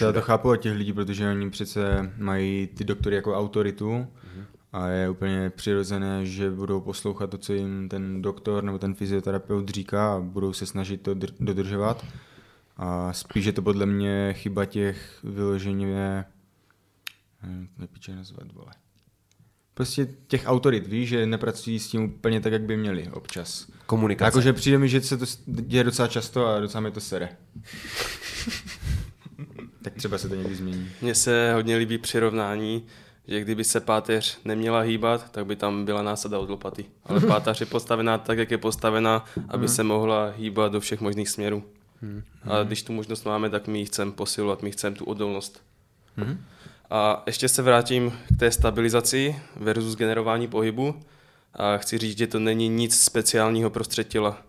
[0.00, 4.55] Já to chápu od těch lidí, protože oni přece mají ty doktory jako autoritu mm-hmm
[4.76, 9.68] a je úplně přirozené, že budou poslouchat to, co jim ten doktor nebo ten fyzioterapeut
[9.68, 12.04] říká a budou se snažit to dodržovat.
[12.76, 16.24] A spíš je to podle mě chyba těch vyloženě,
[17.78, 18.72] nepíče nazvat, vole.
[19.74, 23.66] Prostě těch autorit, víš, že nepracují s tím úplně tak, jak by měli občas.
[23.86, 24.26] Komunikace.
[24.28, 27.28] Jakože přijde mi, že se to děje docela často a docela mi to sere.
[29.82, 30.90] tak třeba se to někdy změní.
[31.02, 32.86] Mně se hodně líbí přirovnání,
[33.28, 36.84] že kdyby se páteř neměla hýbat, tak by tam byla násada od lopaty.
[37.04, 39.74] Ale páteř je postavená tak, jak je postavená, aby hmm.
[39.74, 41.64] se mohla hýbat do všech možných směrů.
[42.02, 42.22] Hmm.
[42.42, 45.62] A když tu možnost máme, tak my ji chceme posilovat, my chceme tu odolnost.
[46.16, 46.44] Hmm.
[46.90, 50.94] A ještě se vrátím k té stabilizaci versus generování pohybu.
[51.54, 54.42] A chci říct, že to není nic speciálního prostřed těla.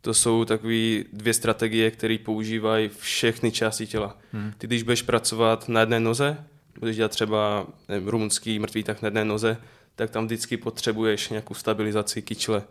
[0.00, 4.16] To jsou takové dvě strategie, které používají všechny části těla.
[4.58, 6.44] Ty, když budeš pracovat na jedné noze,
[6.80, 9.56] budeš dělat třeba nevím, rumunský mrtvý tak na jedné noze,
[9.94, 12.62] tak tam vždycky potřebuješ nějakou stabilizaci kyčle.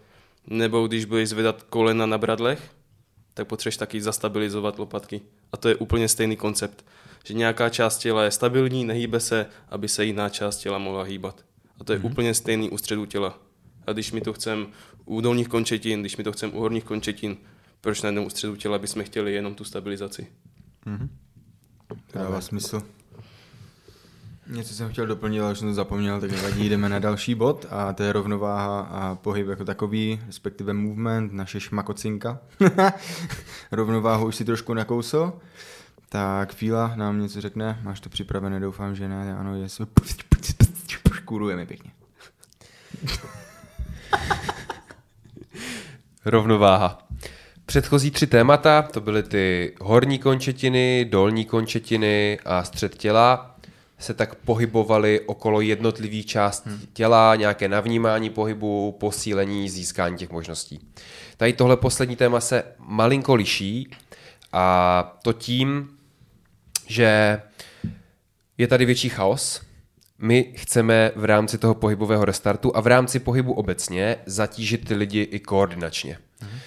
[0.48, 2.72] Nebo když budeš zvedat kolena na bradlech,
[3.34, 5.22] tak potřebuješ taky zastabilizovat lopatky.
[5.52, 6.86] A to je úplně stejný koncept.
[7.24, 11.46] Že nějaká část těla je stabilní, nehýbe se, aby se jiná část těla mohla hýbat.
[11.80, 12.12] A to je mm-hmm.
[12.12, 13.40] úplně stejný u středu těla.
[13.88, 14.68] A když mi to chcem
[15.06, 17.38] u dolních končetin, když mi to chcem u horních končetin,
[17.82, 20.28] proč na jednom ústředu těla bychom chtěli jenom tu stabilizaci?
[20.86, 21.10] Mm-hmm.
[21.88, 22.82] To dává smysl.
[24.50, 27.66] Něco jsem chtěl doplnit, ale už jsem to zapomněl, tak nevadí, jdeme na další bod
[27.70, 32.40] a to je rovnováha a pohyb jako takový, respektive movement, naše šmakocinka.
[33.72, 35.34] Rovnováhu už si trošku nakousl.
[36.10, 39.70] Tak Fíla nám něco řekne, máš to připravené, doufám, že ne, ano, je
[41.14, 41.92] Škurujeme pěkně.
[46.26, 47.08] Rovnováha.
[47.66, 53.49] Předchozí tři témata, to byly ty horní končetiny, dolní končetiny a střed těla
[54.00, 56.80] se tak pohybovali okolo jednotlivých částí hmm.
[56.94, 60.80] těla, nějaké navnímání pohybu, posílení, získání těch možností.
[61.38, 63.90] Tady tohle poslední téma se malinko liší
[64.54, 65.90] a to tím,
[66.88, 67.42] že
[68.58, 69.62] je tady větší chaos.
[70.18, 75.22] My chceme v rámci toho pohybového restartu a v rámci pohybu obecně zatížit ty lidi
[75.22, 76.18] i koordinačně.
[76.42, 76.60] Hmm.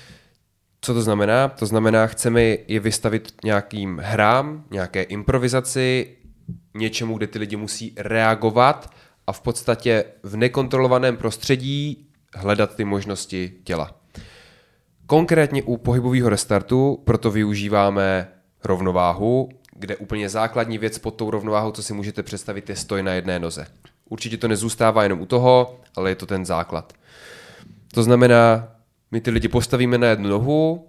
[0.81, 1.49] Co to znamená?
[1.49, 6.17] To znamená, chceme je vystavit nějakým hrám, nějaké improvizaci,
[6.75, 8.91] něčemu, kde ty lidi musí reagovat
[9.27, 14.01] a v podstatě v nekontrolovaném prostředí hledat ty možnosti těla.
[15.07, 18.29] Konkrétně u pohybového restartu proto využíváme
[18.65, 23.13] rovnováhu, kde úplně základní věc pod tou rovnováhou, co si můžete představit, je stoj na
[23.13, 23.67] jedné noze.
[24.09, 26.93] Určitě to nezůstává jenom u toho, ale je to ten základ.
[27.95, 28.69] To znamená,
[29.11, 30.89] my ty lidi postavíme na jednu nohu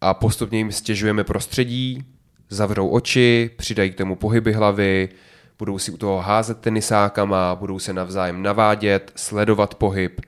[0.00, 2.04] a postupně jim stěžujeme prostředí,
[2.48, 5.08] zavřou oči, přidají k tomu pohyby hlavy,
[5.58, 10.20] budou si u toho házet tenisákama, budou se navzájem navádět, sledovat pohyb,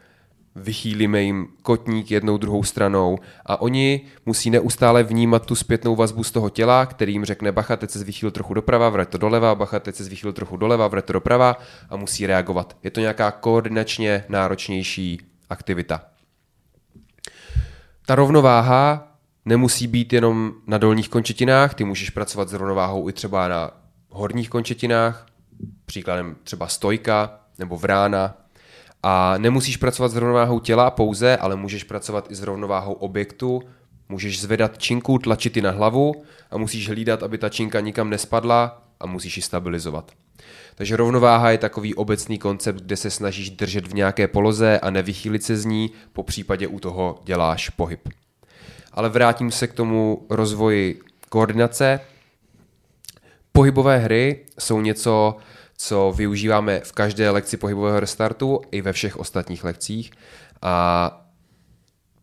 [0.57, 6.31] vychýlíme jim kotník jednou druhou stranou a oni musí neustále vnímat tu zpětnou vazbu z
[6.31, 9.81] toho těla, který jim řekne bacha, teď se zvychýl trochu doprava, vrať to doleva, bacha,
[9.81, 11.57] teď se zvychýl trochu doleva, vrať to doprava
[11.91, 12.77] a musí reagovat.
[12.83, 16.01] Je to nějaká koordinačně náročnější aktivita.
[18.07, 19.08] Ta rovnováha
[19.49, 23.71] nemusí být jenom na dolních končetinách, ty můžeš pracovat s rovnováhou i třeba na
[24.09, 25.27] horních končetinách,
[25.87, 28.35] příkladem třeba stojka nebo vrána,
[29.03, 33.63] a nemusíš pracovat s rovnováhou těla pouze, ale můžeš pracovat i s rovnováhou objektu,
[34.09, 38.83] můžeš zvedat činku, tlačit ji na hlavu a musíš hlídat, aby ta činka nikam nespadla
[39.01, 40.13] a musíš ji stabilizovat.
[40.75, 45.43] Takže rovnováha je takový obecný koncept, kde se snažíš držet v nějaké poloze a nevychýlit
[45.43, 48.09] se z ní, po případě u toho děláš pohyb.
[48.99, 52.01] Ale vrátím se k tomu rozvoji koordinace.
[53.53, 55.37] Pohybové hry jsou něco,
[55.77, 60.11] co využíváme v každé lekci pohybového restartu i ve všech ostatních lekcích.
[60.63, 61.27] A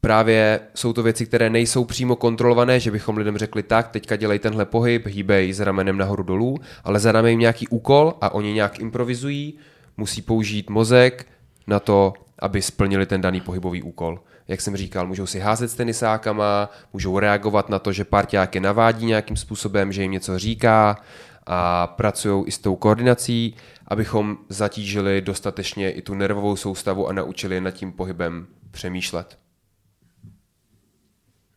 [0.01, 4.39] právě jsou to věci, které nejsou přímo kontrolované, že bychom lidem řekli tak, teďka dělej
[4.39, 8.79] tenhle pohyb, hýbej s ramenem nahoru dolů, ale zadáme jim nějaký úkol a oni nějak
[8.79, 9.57] improvizují,
[9.97, 11.27] musí použít mozek
[11.67, 14.19] na to, aby splnili ten daný pohybový úkol.
[14.47, 18.61] Jak jsem říkal, můžou si házet s tenisákama, můžou reagovat na to, že parťák je
[18.61, 20.97] navádí nějakým způsobem, že jim něco říká
[21.45, 23.55] a pracují i s tou koordinací,
[23.87, 29.39] abychom zatížili dostatečně i tu nervovou soustavu a naučili nad tím pohybem přemýšlet.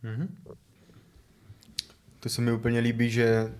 [0.03, 0.27] Mm-hmm.
[2.19, 3.53] To se mi úplně líbí, že,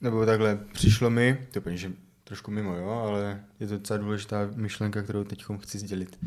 [0.00, 1.92] nebo takhle, přišlo mi, to je že
[2.24, 6.18] trošku mimo, jo, ale je to docela důležitá myšlenka, kterou teď chci sdělit.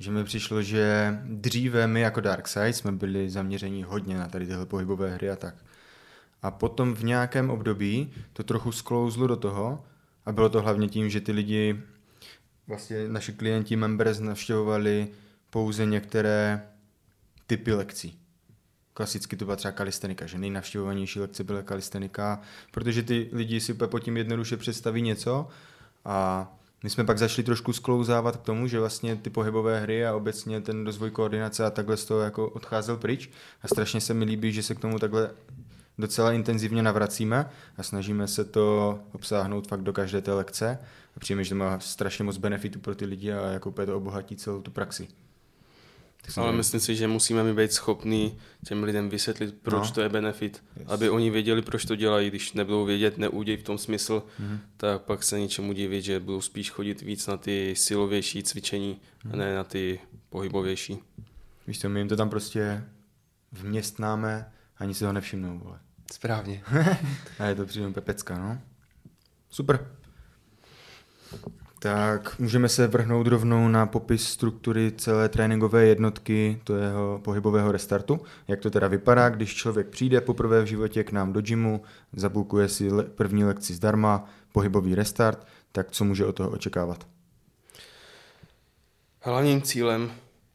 [0.00, 4.66] Že mi přišlo, že dříve my jako Darkside jsme byli zaměření hodně na tady tyhle
[4.66, 5.54] pohybové hry a tak.
[6.42, 9.84] A potom v nějakém období to trochu sklouzlo do toho
[10.26, 11.80] a bylo to hlavně tím, že ty lidi,
[12.66, 15.08] vlastně naši klienti members navštěvovali
[15.50, 16.68] pouze některé
[17.46, 18.18] typy lekcí.
[18.94, 23.98] Klasicky to byla třeba kalistenika, že nejnavštěvovanější lekce byla kalistenika, protože ty lidi si pod
[23.98, 25.48] tím jednoduše představí něco
[26.04, 26.48] a
[26.82, 30.60] my jsme pak zašli trošku sklouzávat k tomu, že vlastně ty pohybové hry a obecně
[30.60, 33.30] ten rozvoj koordinace a takhle z toho jako odcházel pryč
[33.62, 35.30] a strašně se mi líbí, že se k tomu takhle
[35.98, 40.78] docela intenzivně navracíme a snažíme se to obsáhnout fakt do každé té lekce
[41.16, 44.36] a přijeme, že to má strašně moc benefitů pro ty lidi a jako to obohatí
[44.36, 45.08] celou tu praxi.
[46.36, 49.94] Ale myslím si, že musíme mi být schopní těm lidem vysvětlit, proč no.
[49.94, 50.62] to je benefit.
[50.76, 50.88] Yes.
[50.88, 52.30] Aby oni věděli, proč to dělají.
[52.30, 54.58] Když nebudou vědět, neudějí v tom smysl, mm-hmm.
[54.76, 59.32] tak pak se něčemu divit, že budou spíš chodit víc na ty silovější cvičení, mm-hmm.
[59.32, 60.98] a ne na ty pohybovější.
[61.66, 62.84] Víš to, my jim to tam prostě
[63.52, 65.78] vměstnáme, ani si ho nevšimnou, vole.
[66.12, 66.62] Správně.
[67.38, 68.58] a je to přímo pepecka, no.
[69.50, 69.86] Super.
[71.82, 78.20] Tak můžeme se vrhnout rovnou na popis struktury celé tréninkové jednotky, to jeho pohybového restartu.
[78.48, 82.68] Jak to teda vypadá, když člověk přijde poprvé v životě k nám do gymu, zabukuje
[82.68, 87.06] si le- první lekci zdarma, pohybový restart, tak co může od toho očekávat?
[89.20, 90.12] Hlavním cílem,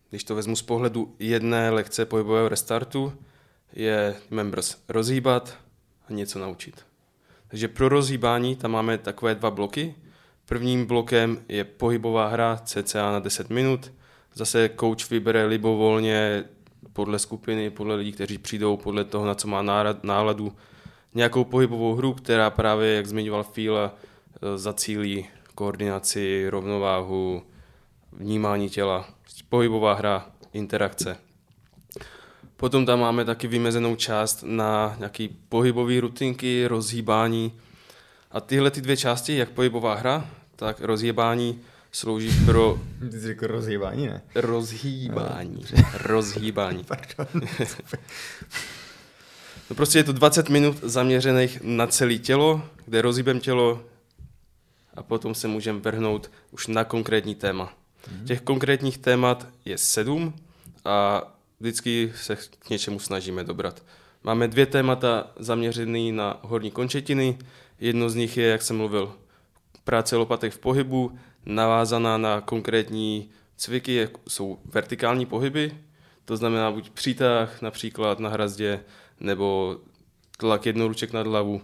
[0.10, 3.14] když to vezmu z pohledu jedné lekce pohybového restartu,
[3.74, 5.58] je members rozhýbat
[6.10, 6.86] a něco naučit.
[7.48, 9.96] Takže pro rozhýbání tam máme takové dva bloky.
[10.46, 13.92] Prvním blokem je pohybová hra cca na 10 minut.
[14.34, 16.44] Zase coach vybere libovolně
[16.94, 19.62] podle skupiny, podle lidí, kteří přijdou, podle toho, na co má
[20.04, 20.56] náladu,
[21.14, 23.96] nějakou pohybovou hru, která právě, jak zmiňoval Fíla,
[24.42, 27.44] e, zacílí koordinaci, rovnováhu,
[28.12, 29.06] vnímání těla.
[29.50, 31.18] Pohybová hra, interakce.
[32.58, 37.54] Potom tam máme taky vymezenou část na nějaký pohybové rutinky, rozhýbání.
[38.36, 42.80] A tyhle ty dvě části, jak pohybová hra, tak rozhýbání slouží pro...
[43.00, 44.22] Ty jsi řekl rozhýbání, ne?
[44.36, 45.66] Rozhýbání.
[45.94, 46.84] rozhýbání.
[47.18, 47.42] Pardon.
[49.70, 53.84] no prostě je to 20 minut zaměřených na celé tělo, kde rozhýbem tělo
[54.94, 57.66] a potom se můžeme vrhnout už na konkrétní téma.
[57.66, 58.26] Mm-hmm.
[58.26, 60.34] Těch konkrétních témat je sedm
[60.86, 61.24] a
[61.60, 63.84] vždycky se k něčemu snažíme dobrat.
[64.24, 67.38] Máme dvě témata zaměřené na horní končetiny.
[67.80, 69.14] Jedno z nich je, jak jsem mluvil,
[69.84, 75.78] práce lopatek v pohybu, navázaná na konkrétní cviky, jak jsou vertikální pohyby,
[76.26, 78.84] to znamená buď přítah například na hrazdě,
[79.20, 79.78] nebo
[80.38, 81.62] tlak jednoruček nad hlavu.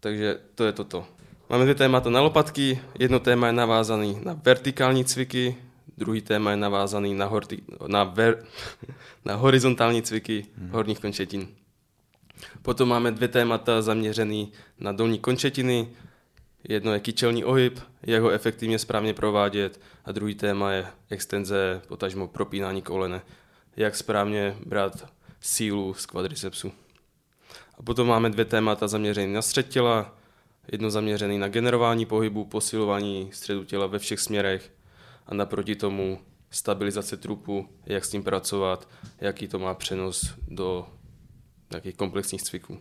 [0.00, 1.06] Takže to je toto.
[1.50, 5.56] Máme dvě témata na lopatky, jedno téma je navázaný na vertikální cviky,
[6.00, 8.44] Druhý téma je navázaný na, horty, na, ver,
[9.24, 11.48] na horizontální cviky horních končetin.
[12.62, 14.46] Potom máme dvě témata zaměřené
[14.78, 15.88] na dolní končetiny.
[16.68, 22.28] Jedno je kyčelní ohyb, jak ho efektivně správně provádět a druhý téma je extenze, potažmo
[22.28, 23.22] propínání kolene.
[23.76, 25.08] Jak správně brát
[25.40, 26.72] sílu z kvadricepsu.
[27.78, 30.14] A potom máme dvě témata zaměřené na střed těla,
[30.72, 34.72] jedno zaměřené na generování pohybu, posilování středu těla ve všech směrech
[35.26, 36.18] a naproti tomu
[36.50, 38.88] stabilizace trupu, jak s tím pracovat,
[39.20, 40.86] jaký to má přenos do
[41.70, 42.78] nějakých komplexních cviků.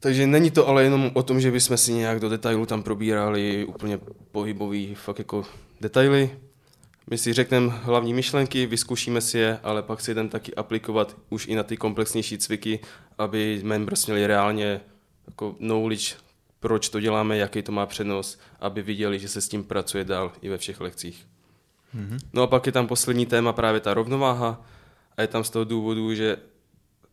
[0.00, 3.64] Takže není to ale jenom o tom, že bychom si nějak do detailu tam probírali
[3.64, 3.98] úplně
[4.32, 5.44] pohybový fakt jako
[5.80, 6.30] detaily.
[7.10, 11.46] My si řekneme hlavní myšlenky, vyzkoušíme si je, ale pak si jdem taky aplikovat už
[11.46, 12.80] i na ty komplexnější cviky,
[13.18, 14.80] aby members měli reálně
[15.26, 16.14] jako knowledge,
[16.60, 20.32] proč to děláme, jaký to má přenos, aby viděli, že se s tím pracuje dál
[20.42, 21.26] i ve všech lekcích.
[21.96, 22.18] Mm-hmm.
[22.32, 24.66] No a pak je tam poslední téma právě ta rovnováha
[25.16, 26.36] a je tam z toho důvodu, že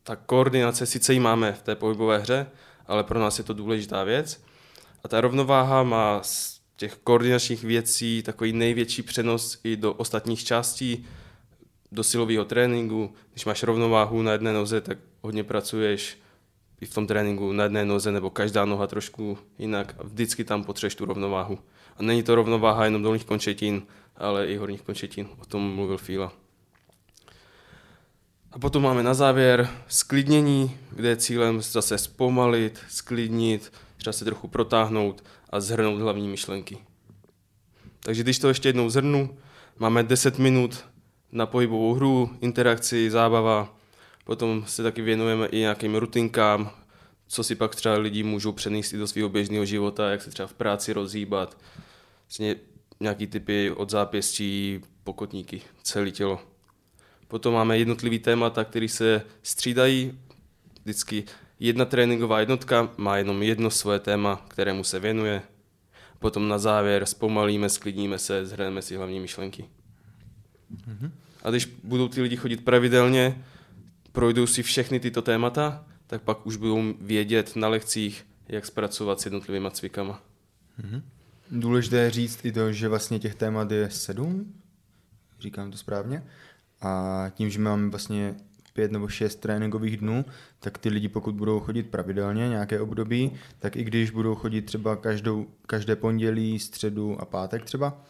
[0.10, 2.48] ta koordinace, sice ji máme v té pohybové hře,
[2.88, 4.44] ale pro nás je to důležitá věc.
[5.04, 11.06] A ta rovnováha má z těch koordinačních věcí takový největší přenos i do ostatních částí,
[11.92, 13.14] do silového tréninku.
[13.32, 16.18] Když máš rovnováhu na jedné noze, tak hodně pracuješ
[16.82, 19.96] i v tom tréninku na jedné noze, nebo každá noha trošku jinak.
[20.04, 21.60] Vždycky tam potřebuješ tu rovnováhu.
[21.98, 23.82] A není to rovnováha jenom dolních končetin,
[24.16, 25.28] ale i horních končetin.
[25.42, 26.34] O tom mluvil Fíla.
[28.52, 34.48] A potom máme na závěr sklidnění, kde je cílem zase zpomalit, sklidnit, třeba se trochu
[34.48, 36.78] protáhnout a zhrnout hlavní myšlenky.
[38.00, 39.38] Takže když to ještě jednou zhrnu,
[39.80, 40.86] máme 10 minut
[41.32, 43.76] na pohybovou hru, interakci, zábava,
[44.26, 46.72] potom se taky věnujeme i nějakým rutinkám,
[47.28, 50.48] co si pak třeba lidi můžou přenést i do svého běžného života, jak se třeba
[50.48, 51.58] v práci rozhýbat,
[52.28, 52.56] vlastně
[53.00, 56.49] nějaký typy od zápěstí, pokotníky, celé tělo.
[57.30, 60.20] Potom máme jednotlivý témata, které se střídají.
[60.84, 61.24] Vždycky
[61.60, 65.42] jedna tréninková jednotka má jenom jedno svoje téma, kterému se věnuje.
[66.20, 69.66] Potom na závěr zpomalíme, sklidníme se, zhrneme si hlavní myšlenky.
[70.76, 71.12] Mm-hmm.
[71.44, 73.44] A když budou ty lidi chodit pravidelně,
[74.12, 79.26] projdou si všechny tyto témata, tak pak už budou vědět na lekcích, jak zpracovat s
[79.26, 80.24] jednotlivými cvikama.
[80.82, 81.02] Mm-hmm.
[81.52, 84.54] Důležité je říct i to, že vlastně těch témat je sedm,
[85.40, 86.24] říkám to správně,
[86.82, 88.36] a tím, že máme vlastně
[88.74, 90.26] pět nebo šest tréninkových dnů,
[90.60, 94.96] tak ty lidi, pokud budou chodit pravidelně nějaké období, tak i když budou chodit třeba
[94.96, 98.02] každou, každé pondělí, středu a pátek třeba,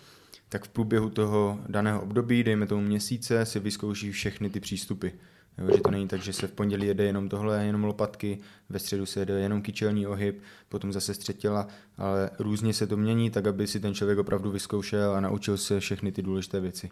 [0.50, 5.08] tak v průběhu toho daného období, dejme tomu měsíce, si vyzkouší všechny ty přístupy.
[5.58, 8.40] Jo, že to není tak, že se v pondělí jede jenom tohle, jenom lopatky,
[8.70, 11.68] ve středu se jede jenom kyčelní ohyb, potom zase střed těla,
[11.98, 15.80] ale různě se to mění, tak aby si ten člověk opravdu vyzkoušel a naučil se
[15.80, 16.90] všechny ty důležité věci.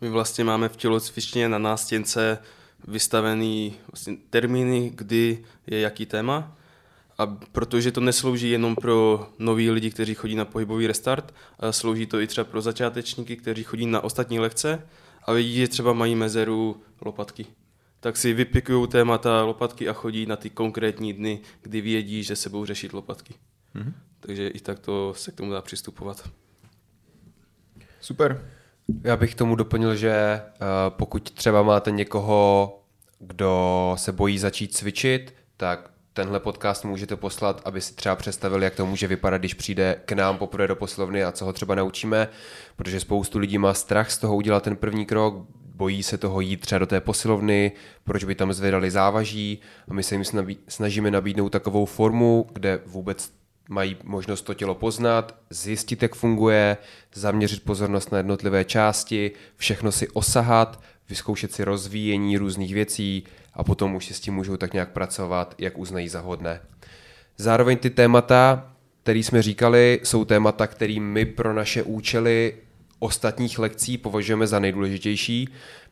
[0.00, 2.38] My vlastně máme v tělocvičně na nástěnce
[2.88, 6.56] vystavený vlastně termíny, kdy je jaký téma.
[7.18, 12.06] A protože to neslouží jenom pro nový lidi, kteří chodí na pohybový restart, ale slouží
[12.06, 14.88] to i třeba pro začátečníky, kteří chodí na ostatní lekce
[15.22, 17.46] a vidí, že třeba mají mezeru lopatky.
[18.00, 22.50] Tak si vypikují témata lopatky a chodí na ty konkrétní dny, kdy vědí, že se
[22.50, 23.34] budou řešit lopatky.
[23.74, 23.92] Mm-hmm.
[24.20, 26.30] Takže i tak to se k tomu dá přistupovat.
[28.00, 28.57] Super.
[29.04, 32.74] Já bych tomu doplnil, že uh, pokud třeba máte někoho,
[33.18, 38.74] kdo se bojí začít cvičit, tak tenhle podcast můžete poslat, aby si třeba představili, jak
[38.74, 42.28] to může vypadat, když přijde k nám poprvé do poslovny a co ho třeba naučíme,
[42.76, 46.60] protože spoustu lidí má strach z toho udělat ten první krok, bojí se toho jít
[46.60, 47.72] třeba do té posilovny,
[48.04, 50.24] proč by tam zvedali závaží a my se jim
[50.68, 53.30] snažíme nabídnout takovou formu, kde vůbec
[53.68, 56.76] mají možnost to tělo poznat, zjistit, jak funguje,
[57.14, 63.94] zaměřit pozornost na jednotlivé části, všechno si osahat, vyzkoušet si rozvíjení různých věcí a potom
[63.94, 66.60] už si s tím můžou tak nějak pracovat, jak uznají za hodné.
[67.36, 72.54] Zároveň ty témata, které jsme říkali, jsou témata, které my pro naše účely
[72.98, 75.48] ostatních lekcí považujeme za nejdůležitější.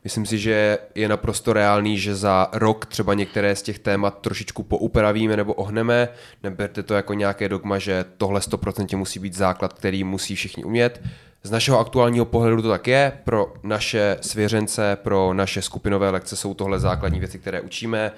[0.06, 4.62] Myslím si, že je naprosto reálný, že za rok třeba některé z těch témat trošičku
[4.62, 6.08] poupravíme nebo ohneme.
[6.42, 11.02] Neberte to jako nějaké dogma, že tohle 100% musí být základ, který musí všichni umět.
[11.42, 13.12] Z našeho aktuálního pohledu to tak je.
[13.24, 18.12] Pro naše svěřence, pro naše skupinové lekce jsou tohle základní věci, které učíme,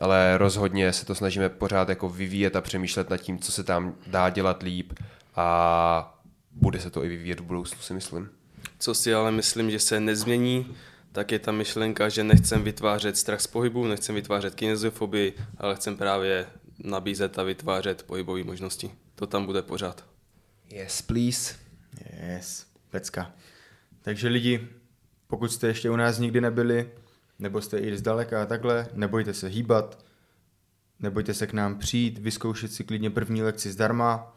[0.00, 3.94] ale rozhodně se to snažíme pořád jako vyvíjet a přemýšlet nad tím, co se tam
[4.06, 4.92] dá dělat líp
[5.36, 6.18] a
[6.52, 8.28] bude se to i vyvíjet v budoucnu, si myslím.
[8.78, 10.74] Co si ale myslím, že se nezmění,
[11.12, 15.96] tak je ta myšlenka, že nechcem vytvářet strach z pohybu, nechcem vytvářet kineziofobii, ale chcem
[15.96, 16.46] právě
[16.78, 18.90] nabízet a vytvářet pohybové možnosti.
[19.14, 20.04] To tam bude pořád.
[20.68, 21.54] Yes, please.
[22.22, 23.32] Yes, pecka.
[24.02, 24.68] Takže lidi,
[25.26, 26.90] pokud jste ještě u nás nikdy nebyli,
[27.38, 30.04] nebo jste i zdaleka a takhle, nebojte se hýbat,
[31.00, 34.36] nebojte se k nám přijít, vyzkoušet si klidně první lekci zdarma,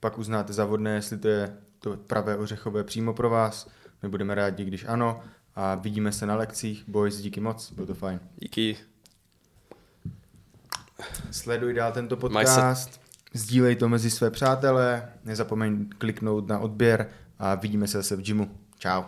[0.00, 3.70] pak uznáte za vhodné, jestli to je to pravé ořechové přímo pro vás.
[4.02, 5.22] My budeme rádi, když ano.
[5.56, 6.84] A vidíme se na lekcích.
[6.88, 8.20] Boys, díky moc, bylo to fajn.
[8.36, 8.76] Díky.
[11.30, 13.00] Sleduj dál tento se- podcast,
[13.34, 18.50] sdílej to mezi své přátelé, nezapomeň kliknout na odběr a vidíme se zase v gymu.
[18.78, 19.02] Čau.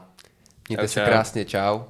[0.69, 1.07] Mějte Čau, se čau.
[1.07, 1.81] krásně, čau.